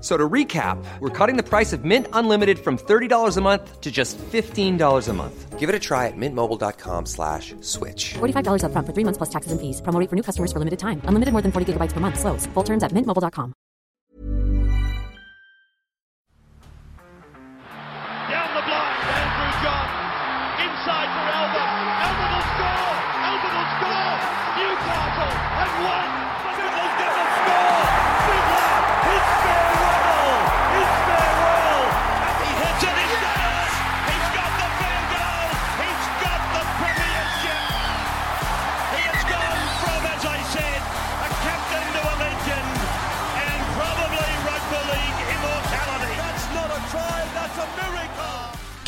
[0.00, 3.90] So to recap, we're cutting the price of Mint Unlimited from $30 a month to
[3.90, 5.58] just $15 a month.
[5.58, 8.14] Give it a try at mintmobile.com slash switch.
[8.14, 9.82] $45 upfront for three months plus taxes and fees.
[9.82, 11.02] Promote for new customers for limited time.
[11.04, 12.18] Unlimited more than 40 gigabytes per month.
[12.18, 12.46] Slows.
[12.54, 13.52] Full terms at mintmobile.com.
[18.30, 19.92] Down the blind, Andrew Johns.
[20.64, 21.70] Inside for Albert.
[22.08, 22.88] Albert will score.
[23.28, 24.16] Albert will score.
[24.56, 26.19] Newcastle have won.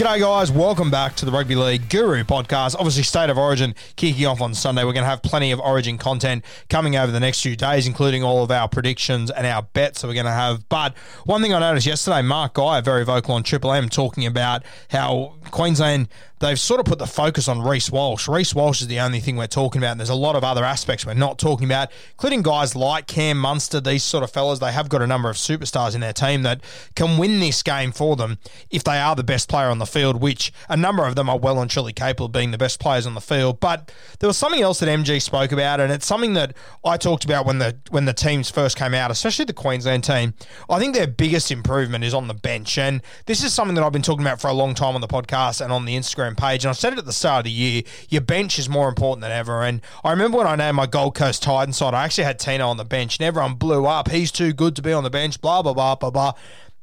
[0.02, 0.50] G'day, guys.
[0.50, 2.74] Welcome back to the Rugby League Guru podcast.
[2.74, 4.82] Obviously, State of Origin kicking off on Sunday.
[4.82, 8.24] We're going to have plenty of Origin content coming over the next few days, including
[8.24, 10.68] all of our predictions and our bets that we're going to have.
[10.68, 14.64] But one thing I noticed yesterday, Mark Geyer, very vocal on Triple M, talking about
[14.90, 16.08] how Queensland
[16.42, 18.28] they've sort of put the focus on Reece Walsh.
[18.28, 20.64] Reece Walsh is the only thing we're talking about, and there's a lot of other
[20.64, 24.58] aspects we're not talking about, including guys like Cam Munster, these sort of fellas.
[24.58, 26.60] They have got a number of superstars in their team that
[26.96, 28.38] can win this game for them
[28.70, 31.38] if they are the best player on the field, which a number of them are
[31.38, 33.60] well and truly capable of being the best players on the field.
[33.60, 37.24] But there was something else that MG spoke about, and it's something that I talked
[37.24, 40.34] about when the when the teams first came out, especially the Queensland team.
[40.68, 43.92] I think their biggest improvement is on the bench, and this is something that I've
[43.92, 46.64] been talking about for a long time on the podcast and on the Instagram page.
[46.64, 49.22] And I said it at the start of the year: your bench is more important
[49.22, 49.62] than ever.
[49.62, 52.68] And I remember when I named my Gold Coast Titans side, I actually had Tino
[52.68, 54.10] on the bench, and everyone blew up.
[54.10, 55.40] He's too good to be on the bench.
[55.40, 56.32] Blah blah blah blah blah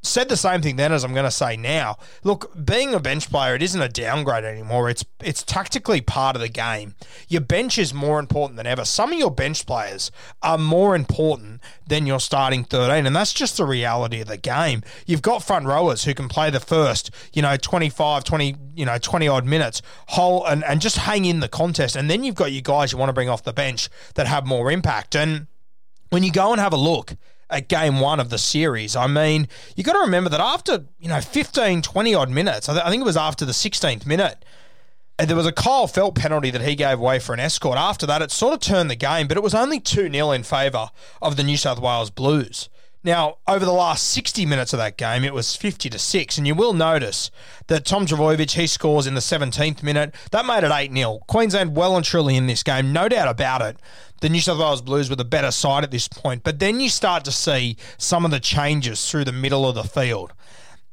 [0.01, 1.97] said the same thing then as I'm going to say now.
[2.23, 4.89] Look, being a bench player, it isn't a downgrade anymore.
[4.89, 6.95] It's it's tactically part of the game.
[7.27, 8.85] Your bench is more important than ever.
[8.85, 10.11] Some of your bench players
[10.41, 14.83] are more important than your starting 13, and that's just the reality of the game.
[15.05, 18.97] You've got front rowers who can play the first, you know, 25, 20, you know,
[18.97, 21.95] 20 odd minutes whole and, and just hang in the contest.
[21.95, 24.45] And then you've got your guys you want to bring off the bench that have
[24.45, 25.15] more impact.
[25.15, 25.47] And
[26.09, 27.15] when you go and have a look
[27.49, 28.95] at game one of the series.
[28.95, 32.73] I mean, you got to remember that after, you know, 15, 20 odd minutes, I,
[32.73, 34.45] th- I think it was after the 16th minute,
[35.17, 37.77] uh, there was a Kyle Feldt penalty that he gave away for an escort.
[37.77, 40.43] After that, it sort of turned the game, but it was only 2 0 in
[40.43, 40.89] favour
[41.21, 42.69] of the New South Wales Blues.
[43.01, 46.45] Now, over the last 60 minutes of that game, it was 50 to 6, and
[46.45, 47.31] you will notice
[47.67, 50.13] that Tom Trbojevic, he scores in the 17th minute.
[50.31, 51.19] That made it 8 0.
[51.27, 53.77] Queensland well and truly in this game, no doubt about it.
[54.19, 56.89] The New South Wales Blues were the better side at this point, but then you
[56.89, 60.33] start to see some of the changes through the middle of the field.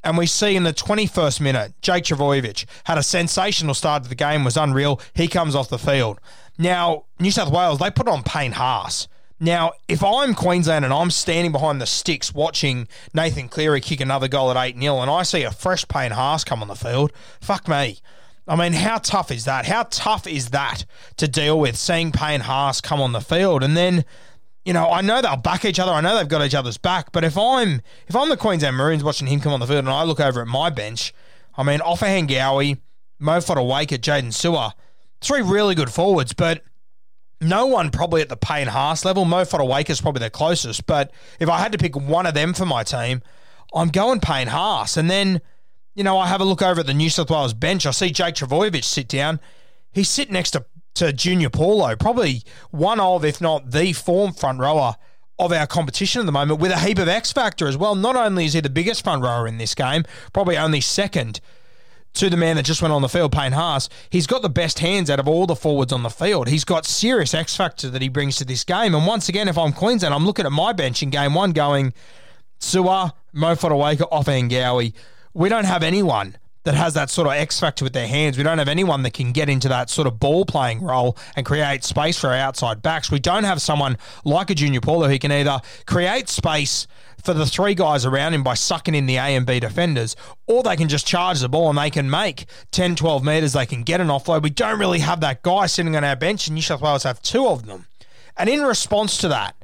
[0.05, 4.15] And we see in the 21st minute, Jake Trbojevic had a sensational start to the
[4.15, 5.01] game, was unreal.
[5.15, 6.21] He comes off the field.
[6.57, 9.09] Now, New South Wales, they put on Payne Haas.
[9.39, 14.29] Now, if I'm Queensland and I'm standing behind the sticks watching Nathan Cleary kick another
[14.29, 17.13] goal at 8 0 and I see a fresh Payne Haas come on the field,
[17.41, 17.99] fuck me.
[18.49, 19.67] I mean, how tough is that?
[19.67, 20.87] How tough is that
[21.17, 24.05] to deal with seeing Payne Haas come on the field and then
[24.65, 25.93] you know, I know they'll back each other.
[25.93, 27.13] I know they've got each other's back.
[27.13, 29.89] But if I'm if I'm the Queensland Maroons watching him come on the field and
[29.89, 31.15] I look over at my bench,
[31.57, 32.79] I mean, Offa Hengawi,
[33.21, 34.73] Mo Fotuaika, Jaydn Su'A,
[35.21, 36.65] three really good forwards, but
[37.41, 39.25] no one probably at the Payne Haas level.
[39.25, 40.87] Mo Fotuaika is probably the closest.
[40.87, 43.23] But if I had to pick one of them for my team,
[43.75, 44.97] I'm going Payne Haas.
[44.97, 45.41] And then,
[45.95, 47.87] you know, I have a look over at the New South Wales bench.
[47.87, 49.41] I see Jake Trbojevic sit down.
[49.93, 54.61] He's sitting next to, to Junior Paulo, probably one of, if not the form front
[54.61, 54.97] rower
[55.39, 57.95] of our competition at the moment, with a heap of X factor as well.
[57.95, 61.41] Not only is he the biggest front rower in this game, probably only second
[62.17, 64.79] to the man that just went on the field, Payne Haas, he's got the best
[64.79, 66.49] hands out of all the forwards on the field.
[66.49, 68.95] He's got serious X factor that he brings to this game.
[68.95, 71.93] And once again, if I'm Queensland, I'm looking at my bench in game one going,
[72.59, 74.95] Sua, Mo Fotuaika, Offa Ngowi.
[75.35, 76.37] We don't have anyone
[76.67, 78.37] that has that sort of X factor with their hands.
[78.37, 81.47] We don't have anyone that can get into that sort of ball playing role and
[81.47, 83.11] create space for our outside backs.
[83.11, 86.89] We don't have someone like a Junior Paulo who can either create space
[87.23, 90.17] for the three guys around him by sucking in the A and B defenders,
[90.47, 93.53] or they can just charge the ball and they can make 10, 12 metres.
[93.53, 94.43] They can get an offload.
[94.43, 97.21] We don't really have that guy sitting on our bench, and New South Wales have
[97.23, 97.87] two of them.
[98.37, 99.57] And in response to that,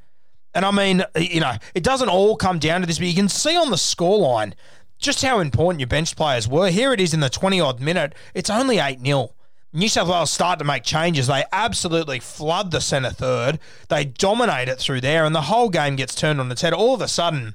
[0.55, 3.29] and I mean, you know, it doesn't all come down to this, but you can
[3.29, 4.55] see on the scoreline
[4.99, 6.71] just how important your bench players were.
[6.71, 9.31] Here it is in the 20 odd minute, it's only 8 0.
[9.75, 11.27] New South Wales start to make changes.
[11.27, 13.59] They absolutely flood the centre third.
[13.89, 16.75] They dominate it through there, and the whole game gets turned on its head.
[16.75, 17.55] All of a sudden,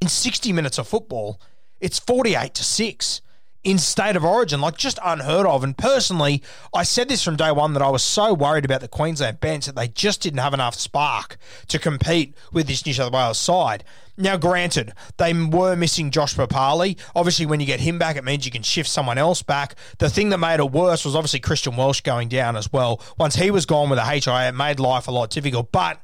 [0.00, 1.40] in 60 minutes of football,
[1.80, 3.20] it's 48 to 6
[3.62, 5.62] in state of origin, like just unheard of.
[5.62, 6.42] And personally,
[6.74, 9.66] I said this from day one that I was so worried about the Queensland bench
[9.66, 11.36] that they just didn't have enough spark
[11.68, 13.84] to compete with this New South Wales side.
[14.16, 16.98] Now, granted, they were missing Josh Papalii.
[17.14, 19.74] Obviously, when you get him back, it means you can shift someone else back.
[19.98, 23.00] The thing that made it worse was obviously Christian Welch going down as well.
[23.18, 25.72] Once he was gone with a HIA, it made life a lot difficult.
[25.72, 26.00] But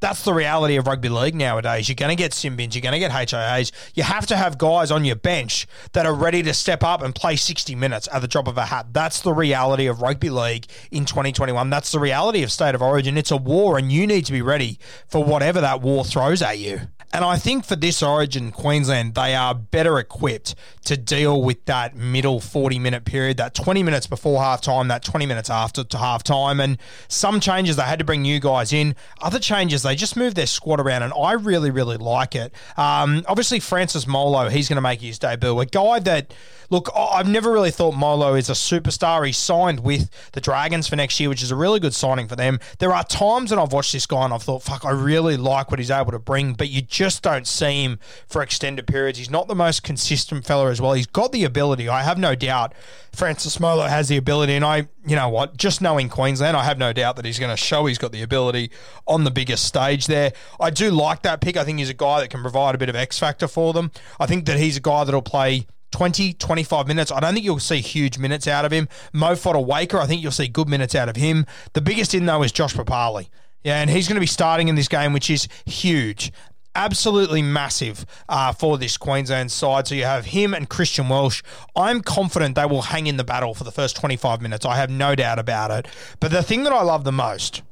[0.00, 1.88] that's the reality of rugby league nowadays.
[1.88, 3.70] You're going to get sin bins, you're going to get HIAs.
[3.94, 7.14] You have to have guys on your bench that are ready to step up and
[7.14, 8.88] play 60 minutes at the drop of a hat.
[8.92, 11.70] That's the reality of rugby league in 2021.
[11.70, 13.16] That's the reality of state of origin.
[13.16, 16.58] It's a war, and you need to be ready for whatever that war throws at
[16.58, 16.80] you.
[17.12, 20.54] And I think for this Origin Queensland, they are better equipped
[20.84, 25.26] to deal with that middle 40 minute period, that 20 minutes before halftime, that 20
[25.26, 26.62] minutes after to halftime.
[26.62, 26.78] And
[27.08, 28.94] some changes, they had to bring new guys in.
[29.20, 32.54] Other changes, they just moved their squad around, and I really, really like it.
[32.76, 35.58] Um, obviously, Francis Molo, he's going to make his debut.
[35.58, 36.32] A guy that
[36.70, 39.26] Look, I've never really thought Molo is a superstar.
[39.26, 42.36] He signed with the Dragons for next year, which is a really good signing for
[42.36, 42.60] them.
[42.78, 45.72] There are times when I've watched this guy and I've thought, fuck, I really like
[45.72, 49.18] what he's able to bring, but you just don't see him for extended periods.
[49.18, 50.92] He's not the most consistent fella as well.
[50.92, 51.88] He's got the ability.
[51.88, 52.74] I have no doubt
[53.10, 56.76] Francis Molo has the ability, and I, you know what, just knowing Queensland, I have
[56.76, 58.70] no doubt that he's going to show he's got the ability
[59.06, 60.34] on the biggest stage there.
[60.60, 61.56] I do like that pick.
[61.56, 63.92] I think he's a guy that can provide a bit of X factor for them.
[64.18, 67.10] I think that he's a guy that'll play 20, 25 minutes.
[67.10, 68.90] I don't think you'll see huge minutes out of him.
[69.14, 71.46] Mo Fotuaika, I think you'll see good minutes out of him.
[71.72, 73.30] The biggest in, though, is Josh Papalii.
[73.62, 76.32] Yeah, and he's going to be starting in this game, which is huge.
[76.74, 79.88] Absolutely massive uh, for this Queensland side.
[79.88, 81.42] So you have him and Christian Welch.
[81.74, 84.64] I'm confident they will hang in the battle for the first 25 minutes.
[84.64, 85.88] I have no doubt about it.
[86.20, 87.62] But the thing that I love the most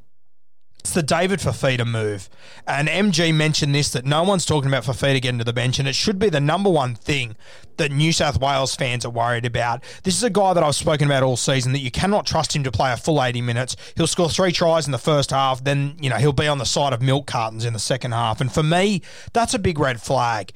[0.80, 2.28] it's the David Fifita move.
[2.66, 5.88] And MG mentioned this that no one's talking about Fifita getting to the bench, and
[5.88, 7.36] it should be the number one thing
[7.78, 9.82] that New South Wales fans are worried about.
[10.02, 12.64] This is a guy that I've spoken about all season that you cannot trust him
[12.64, 13.76] to play a full 80 minutes.
[13.96, 16.64] He'll score three tries in the first half, then, you know, he'll be on the
[16.64, 18.40] side of milk cartons in the second half.
[18.40, 19.02] And for me,
[19.32, 20.52] that's a big red flag.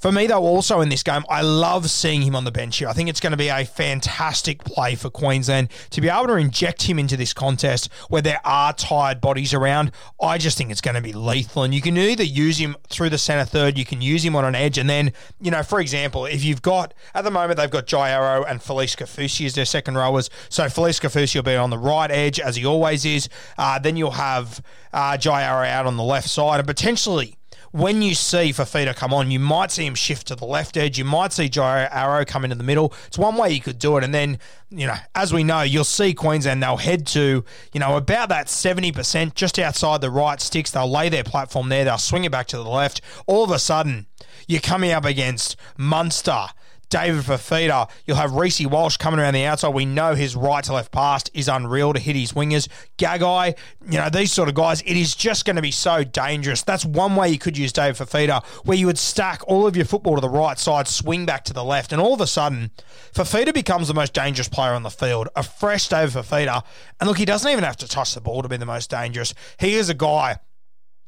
[0.00, 2.88] For me, though, also in this game, I love seeing him on the bench here.
[2.88, 6.36] I think it's going to be a fantastic play for Queensland to be able to
[6.36, 9.92] inject him into this contest where there are tired bodies around.
[10.18, 11.64] I just think it's going to be lethal.
[11.64, 14.46] And you can either use him through the centre third, you can use him on
[14.46, 14.78] an edge.
[14.78, 18.08] And then, you know, for example, if you've got, at the moment, they've got Jai
[18.08, 20.30] Arrow and Felise Kaufusi as their second rowers.
[20.48, 23.28] So Felise Kaufusi will be on the right edge, as he always is.
[23.58, 24.62] Uh, then you'll have
[24.94, 27.36] uh, Jai Arrow out on the left side and potentially
[27.72, 30.98] when you see Fifita come on, you might see him shift to the left edge.
[30.98, 32.92] You might see Jai Arrow come into the middle.
[33.06, 34.04] It's one way you could do it.
[34.04, 34.38] And then,
[34.70, 38.46] you know, as we know, you'll see Queensland, they'll head to, you know, about that
[38.46, 40.70] 70% just outside the right sticks.
[40.70, 41.84] They'll lay their platform there.
[41.84, 43.00] They'll swing it back to the left.
[43.26, 44.06] All of a sudden,
[44.48, 46.48] you're coming up against Munster
[46.90, 47.88] David Fifita.
[48.04, 49.72] You'll have Reece Walsh coming around the outside.
[49.72, 52.68] We know his right to left pass is unreal to hit his wingers.
[52.98, 53.56] Gagai,
[53.88, 56.62] you know, these sort of guys, it is just going to be so dangerous.
[56.62, 59.86] That's one way you could use David Fifita, where you would stack all of your
[59.86, 62.72] football to the right side, swing back to the left, and all of a sudden,
[63.14, 65.28] Fifita becomes the most dangerous player on the field.
[65.36, 66.62] A fresh David Fifita.
[67.00, 69.32] And look, he doesn't even have to touch the ball to be the most dangerous.
[69.58, 70.38] He is a guy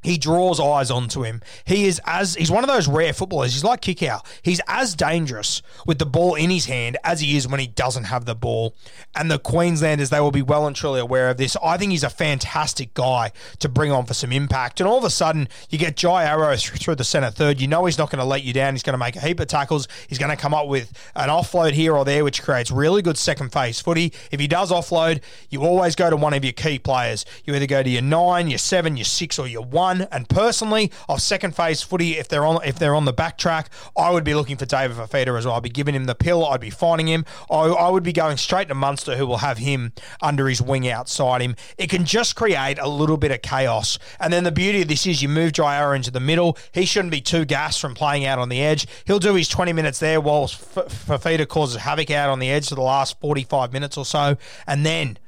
[0.03, 1.41] he draws eyes onto him.
[1.65, 3.53] He is as he's one of those rare footballers.
[3.53, 4.27] He's like kick out.
[4.43, 8.05] He's as dangerous with the ball in his hand as he is when he doesn't
[8.05, 8.75] have the ball.
[9.15, 11.57] And the Queenslanders, they will be well and truly aware of this.
[11.63, 14.81] I think he's a fantastic guy to bring on for some impact.
[14.81, 17.61] And all of a sudden, you get Jai Arrow through the centre third.
[17.61, 18.75] You know he's not going to let you down.
[18.75, 19.87] He's going to make a heap of tackles.
[20.09, 23.17] He's going to come up with an offload here or there, which creates really good
[23.17, 24.13] second phase footy.
[24.31, 27.25] If he does offload, you always go to one of your key players.
[27.45, 30.91] You either go to your nine, your seven, your six, or your one And personally,
[31.09, 34.25] of second phase footy, if they're on if they're on the back track, I would
[34.25, 35.55] be looking for David Fifita as well.
[35.55, 36.47] I'd be giving him the pill.
[36.47, 37.25] I'd be finding him.
[37.51, 40.89] I, I would be going straight to Munster, who will have him under his wing
[40.89, 41.57] outside him.
[41.79, 43.99] It can just create a little bit of chaos.
[44.19, 46.57] And then the beauty of this is you move Jai into the middle.
[46.73, 48.87] He shouldn't be too gassed from playing out on the edge.
[49.05, 52.75] He'll do his 20 minutes there whilst Fifita causes havoc out on the edge for
[52.75, 54.37] the last 45 minutes or so.
[54.67, 55.19] And then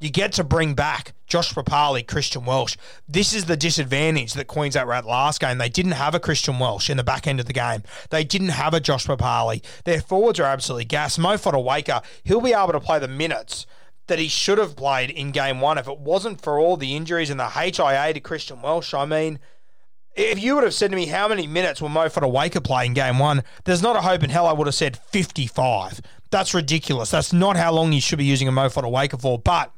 [0.00, 2.76] you get to bring back Josh Papalii, Christian Welch.
[3.08, 5.58] This is the disadvantage that Queensland were at last game.
[5.58, 7.82] They didn't have a Christian Welch in the back end of the game.
[8.10, 9.64] They didn't have a Josh Papalii.
[9.84, 11.18] Their forwards are absolutely gas.
[11.18, 13.66] Mo Fotuaika, he'll be able to play the minutes
[14.06, 17.30] that he should have played in game one if it wasn't for all the injuries
[17.30, 18.92] and the HIA to Christian Welch.
[18.92, 19.38] I mean,
[20.14, 22.94] if you would have said to me how many minutes will Mo Fotuaika play in
[22.94, 26.00] game one, there's not a hope in hell I would have said 55.
[26.30, 27.10] That's ridiculous.
[27.10, 29.38] That's not how long you should be using a Mo Fotuaika for.
[29.38, 29.72] But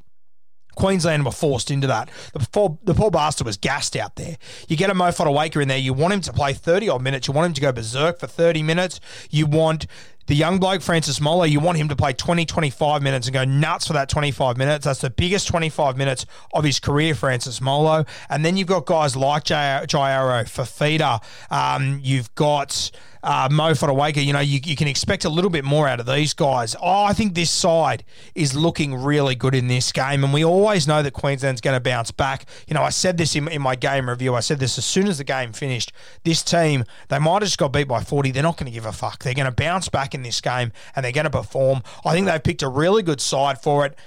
[0.77, 2.09] Queensland were forced into that.
[2.33, 4.37] The poor, the poor bastard was gassed out there.
[4.67, 7.27] You get a Mo Fotuaika in there, you want him to play 30 odd minutes,
[7.27, 9.87] you want him to go berserk for 30 minutes, you want
[10.27, 13.45] the young bloke, Francis Molo, you want him to play 20, 25 minutes and go
[13.45, 14.85] nuts for that 25 minutes.
[14.85, 18.05] That's the biggest 25 minutes of his career, Francis Molo.
[18.29, 19.81] And then you've got guys like Jai
[20.11, 21.23] Arrow, Fifita.
[21.49, 22.91] Um, you've got
[23.23, 26.05] uh, Mo Fotuaika, you know, you, you can expect a little bit more out of
[26.05, 26.75] these guys.
[26.81, 28.03] Oh, I think this side
[28.35, 31.81] is looking really good in this game, and we always know that Queensland's going to
[31.81, 32.45] bounce back.
[32.67, 34.35] You know, I said this in, in my game review.
[34.35, 35.91] I said this as soon as the game finished.
[36.23, 38.31] This team, they might have just got beat by 40.
[38.31, 39.23] They're not going to give a fuck.
[39.23, 41.83] They're going to bounce back in this game, and they're going to perform.
[42.05, 43.97] I think they've picked a really good side for it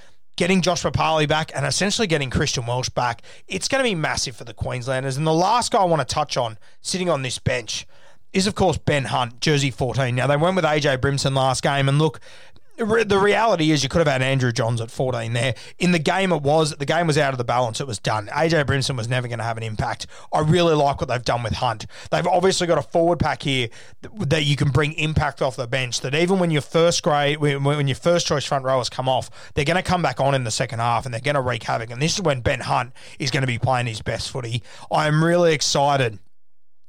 [0.40, 4.34] getting Josh Papalii back and essentially getting Christian Welch back, it's going to be massive
[4.34, 5.18] for the Queenslanders.
[5.18, 7.86] And the last guy I want to touch on, sitting on this bench,
[8.32, 10.14] is, of course, Ben Hunt, jersey 14.
[10.14, 12.20] Now, they went with AJ Brimson last game, and look,
[12.80, 15.54] the reality is you could have had Andrew Johns at 14 there.
[15.78, 17.80] In the game it was, the game was out of the balance.
[17.80, 18.28] It was done.
[18.28, 20.06] AJ Brimson was never going to have an impact.
[20.32, 21.86] I really like what they've done with Hunt.
[22.10, 23.68] They've obviously got a forward pack here
[24.18, 26.00] that you can bring impact off the bench.
[26.00, 29.64] That even when your first grade, when your first choice front rowers come off, they're
[29.64, 31.90] going to come back on in the second half and they're going to wreak havoc.
[31.90, 34.62] And this is when Ben Hunt is going to be playing his best footy.
[34.90, 36.18] I am really excited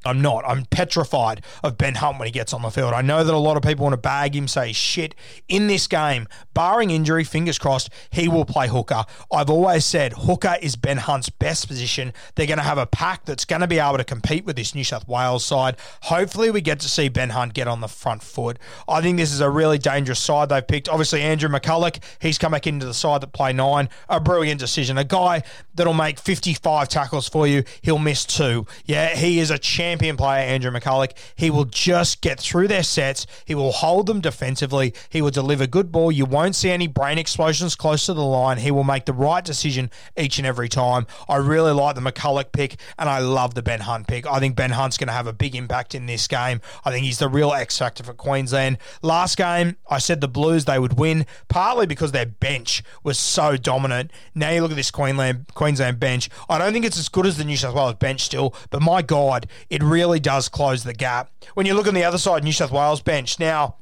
[0.04, 0.44] I'm not.
[0.48, 2.94] I'm petrified of Ben Hunt when he gets on the field.
[2.94, 5.14] I know that a lot of people want to bag him, say shit.
[5.48, 9.04] In this game, barring injury, fingers crossed, he will play hooker.
[9.32, 12.14] I've always said hooker is Ben Hunt's best position.
[12.36, 14.74] They're going to have a pack that's going to be able to compete with this
[14.74, 15.78] New South Wales side.
[16.04, 18.58] Hopefully, we get to see Ben Hunt get on the front foot.
[18.88, 20.90] I think this is a really dangerous side they've picked.
[20.90, 23.88] Obviously, Andrew McCullough, he's come back into the side that play nine.
[24.10, 24.98] A brilliant decision.
[24.98, 25.44] A guy
[25.76, 27.64] that'll make 55 tackles for you.
[27.84, 28.66] He'll miss two.
[28.86, 31.12] Yeah, he is a champion champion player, Andrew McCullough.
[31.36, 33.28] He will just get through their sets.
[33.44, 34.94] He will hold them defensively.
[35.10, 36.14] He will deliver good ball.
[36.14, 38.58] You won't see any brain explosions close to the line.
[38.58, 41.08] He will make the right decision each and every time.
[41.28, 44.26] I really like the McCullough pick, and I love the Ben Hunt pick.
[44.26, 46.62] I think Ben Hunt's going to have a big impact in this game.
[46.86, 48.78] I think he's the real X factor for Queensland.
[49.02, 53.58] Last game, I said the Blues they would win, partly because their bench was so
[53.58, 54.12] dominant.
[54.34, 56.30] Now you look at this Queensland Queensland bench.
[56.50, 59.02] I don't think it's as good as the New South Wales bench still, but my
[59.02, 61.32] God, it it really does close the gap.
[61.54, 63.78] When you look on the other side, New South Wales bench, now,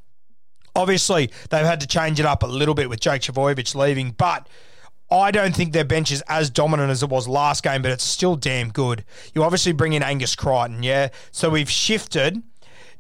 [0.75, 4.48] obviously, they've had to change it up a little bit with Jake Trbojevic leaving, but.
[5.12, 8.03] I don't think their bench is as dominant as it was last game, but it's
[8.03, 9.03] still damn good.
[9.34, 11.10] You obviously bring in Angus Crichton, yeah?
[11.32, 12.44] So we've shifted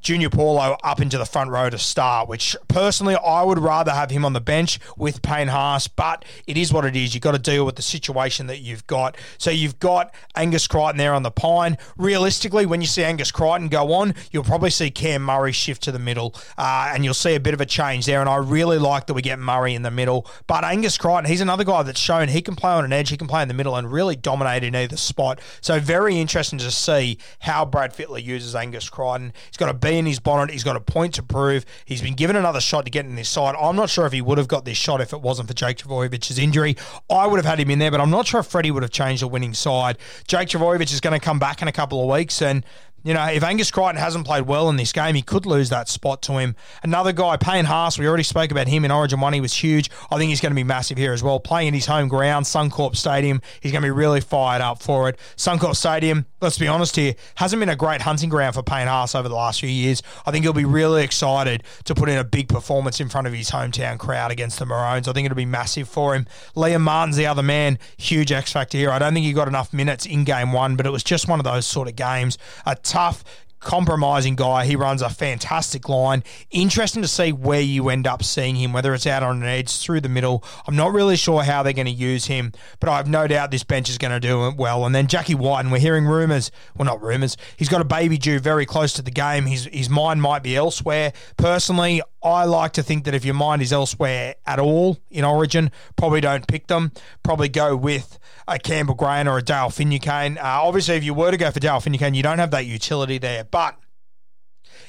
[0.01, 4.11] Junior Paulo up into the front row to start, which personally I would rather have
[4.11, 7.13] him on the bench with Payne Haas, but it is what it is.
[7.13, 9.17] You've got to deal with the situation that you've got.
[9.37, 11.77] So you've got Angus Crichton there on the pine.
[11.97, 15.91] Realistically, when you see Angus Crichton go on, you'll probably see Cam Murray shift to
[15.91, 18.21] the middle, uh, and you'll see a bit of a change there.
[18.21, 20.25] And I really like that we get Murray in the middle.
[20.47, 23.17] But Angus Crichton, he's another guy that's shown he can play on an edge, he
[23.17, 25.39] can play in the middle, and really dominate in either spot.
[25.61, 29.33] So very interesting to see how Brad Fittler uses Angus Crichton.
[29.47, 30.51] He's got a bee in his bonnet.
[30.51, 31.65] He's got a point to prove.
[31.85, 33.55] He's been given another shot to get in this side.
[33.59, 35.77] I'm not sure if he would have got this shot if it wasn't for Jake
[35.77, 36.77] Trbojevic's injury.
[37.09, 38.91] I would have had him in there, but I'm not sure if Freddie would have
[38.91, 39.97] changed the winning side.
[40.27, 42.63] Jake Trbojevic is going to come back in a couple of weeks and
[43.03, 45.87] you know, if Angus Crichton hasn't played well in this game, he could lose that
[45.87, 46.55] spot to him.
[46.83, 49.33] Another guy, Payne Haas, we already spoke about him in Origin 1.
[49.33, 49.89] He was huge.
[50.11, 51.39] I think he's going to be massive here as well.
[51.39, 55.07] Playing in his home ground, Suncorp Stadium, he's going to be really fired up for
[55.07, 55.17] it.
[55.37, 59.15] Suncorp Stadium, let's be honest here, hasn't been a great hunting ground for Payne Haas
[59.15, 60.03] over the last few years.
[60.25, 63.33] I think he'll be really excited to put in a big performance in front of
[63.33, 65.07] his hometown crowd against the Maroons.
[65.07, 66.25] I think it'll be massive for him.
[66.55, 68.91] Liam Martin's the other man, huge X factor here.
[68.91, 71.39] I don't think he got enough minutes in game one, but it was just one
[71.39, 72.37] of those sort of games.
[72.65, 73.23] A tough,
[73.59, 74.65] compromising guy.
[74.65, 76.23] He runs a fantastic line.
[76.51, 79.77] Interesting to see where you end up seeing him, whether it's out on an edge,
[79.79, 80.43] through the middle.
[80.67, 83.51] I'm not really sure how they're going to use him, but I have no doubt
[83.51, 84.85] this bench is going to do well.
[84.85, 88.17] And then Jack Wighton, and we're hearing rumours, well, not rumours, he's got a baby
[88.17, 89.45] due very close to the game.
[89.45, 91.13] His, his mind might be elsewhere.
[91.37, 95.71] Personally, I like to think that if your mind is elsewhere at all in Origin,
[95.95, 96.91] probably don't pick them.
[97.23, 100.37] Probably go with a Campbell Graham or a Dale Finucane.
[100.37, 103.19] Uh, obviously, if you were to go for Dale Finucane, you don't have that utility
[103.19, 103.43] there.
[103.51, 103.75] But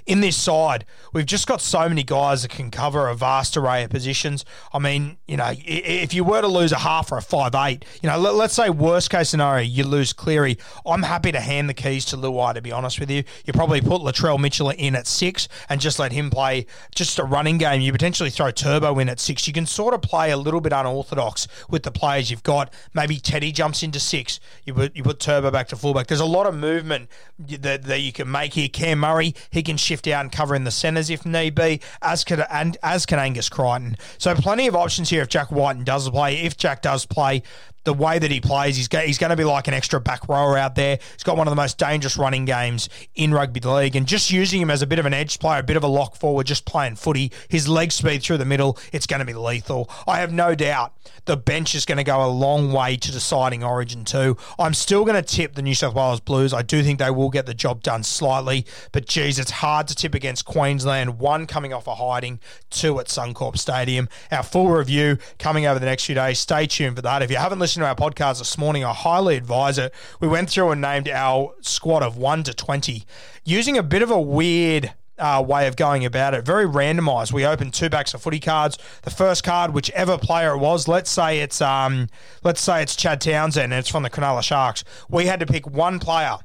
[0.07, 3.85] in this side, we've just got so many guys that can cover a vast array
[3.85, 4.45] of positions.
[4.73, 7.85] I mean, you know, if you were to lose a half or a five eight,
[8.02, 10.59] you know, let, us say worst case scenario, you lose Cleary.
[10.87, 13.25] I'm happy to hand the keys to Luai, to be honest with you.
[13.45, 17.25] You probably put Latrell Mitchell in at six and just let him play just a
[17.25, 17.80] running game.
[17.80, 19.47] You potentially throw Turbo in at six.
[19.47, 22.73] You can sort of play a little bit unorthodox with the players you've got.
[22.95, 24.40] Maybe Teddy jumps into six.
[24.64, 26.07] You put, you put Turbo back to fullback.
[26.07, 28.69] There's a lot of movement that, that you can make here.
[28.69, 32.23] Cam Murray, he can shift out and cover in the centres if need be, as
[32.23, 33.97] can, and, as can Angus Crichton.
[34.18, 36.37] So plenty of options here if Jack Wighton does play.
[36.37, 37.42] If Jack does play,
[37.85, 40.57] the way that he plays, he's he's going to be like an extra back rower
[40.57, 40.99] out there.
[41.13, 44.61] He's got one of the most dangerous running games in rugby league, and just using
[44.61, 46.65] him as a bit of an edge player, a bit of a lock forward, just
[46.65, 49.91] playing footy, his leg speed through the middle, it's going to be lethal.
[50.07, 50.93] I have no doubt
[51.25, 54.37] the bench is going to go a long way to deciding Origin two.
[54.59, 56.53] I'm still going to tip the New South Wales Blues.
[56.53, 59.95] I do think they will get the job done slightly, but geez, it's hard to
[59.95, 61.19] tip against Queensland.
[61.19, 64.09] One coming off a hiding, two at Suncorp Stadium.
[64.31, 66.39] Our full review coming over the next few days.
[66.39, 67.23] Stay tuned for that.
[67.23, 69.95] If you haven't listened listened to our podcast this morning, I highly advise it.
[70.19, 73.05] We went through and named our squad of 1 to 20
[73.45, 76.45] using a bit of a weird uh, way of going about it.
[76.45, 77.33] Very randomised.
[77.33, 78.77] We opened two backs of footy cards.
[79.03, 82.09] The first card, whichever player it was, let's say it's um,
[82.43, 84.83] let's say it's Chad Townsend and it's from the Cronulla Sharks.
[85.09, 86.39] We had to pick one player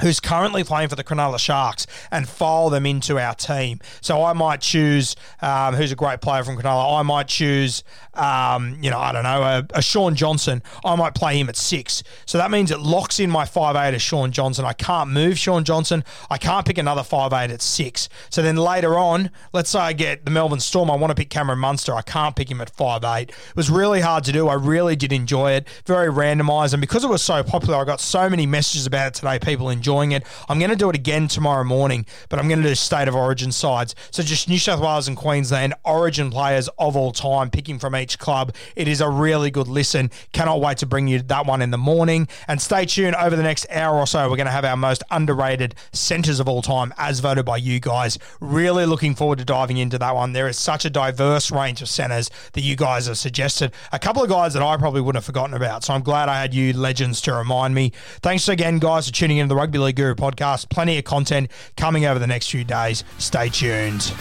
[0.00, 3.80] who's currently playing for the Cronulla Sharks and file them into our team.
[4.00, 6.98] So I might choose um, who's a great player from Cronulla.
[6.98, 7.82] I might choose,
[8.14, 10.62] um, you know, I don't know, a, a, Shaun Johnson.
[10.84, 12.02] I might play him at six.
[12.26, 14.64] So that means it locks in my five eight as Shaun Johnson.
[14.64, 16.04] I can't move Shaun Johnson.
[16.30, 18.08] I can't pick another five eight at six.
[18.30, 20.90] So then later on, let's say I get the Melbourne Storm.
[20.90, 21.94] I want to pick Cameron Munster.
[21.94, 23.30] I can't pick him at five eight.
[23.30, 24.48] It was really hard to do.
[24.48, 25.68] I really did enjoy it.
[25.86, 26.74] Very randomised.
[26.74, 29.38] And because it was so popular, I got so many messages about it today.
[29.38, 30.24] People enjoying enjoying it.
[30.48, 33.14] I'm going to do it again tomorrow morning, but I'm going to do state of
[33.14, 33.94] origin sides.
[34.10, 38.18] So just New South Wales and Queensland origin players of all time, picking from each
[38.18, 38.52] club.
[38.74, 40.10] It is a really good listen.
[40.32, 42.26] Cannot wait to bring you that one in the morning.
[42.48, 44.28] And stay tuned over the next hour or so.
[44.28, 47.78] We're going to have our most underrated centres of all time as voted by you
[47.78, 48.18] guys.
[48.40, 50.32] Really looking forward to diving into that one.
[50.32, 53.70] There is such a diverse range of centres that you guys have suggested.
[53.92, 55.84] A couple of guys that I probably wouldn't have forgotten about.
[55.84, 57.92] So I'm glad I had you legends to remind me.
[58.20, 60.70] Thanks again, guys, for tuning in to the Rugby League Guru podcast.
[60.70, 63.04] Plenty of content coming over the next few days.
[63.18, 64.12] Stay tuned.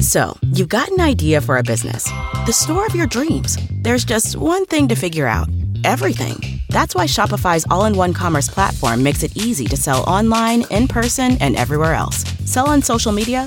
[0.00, 2.04] So, you've got an idea for a business,
[2.46, 3.56] the store of your dreams.
[3.82, 5.48] There's just one thing to figure out
[5.82, 6.60] everything.
[6.68, 10.88] That's why Shopify's all in one commerce platform makes it easy to sell online, in
[10.88, 12.24] person, and everywhere else.
[12.44, 13.46] Sell on social media